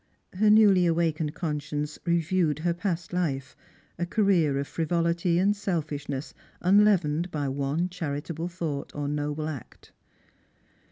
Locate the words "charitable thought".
7.87-8.95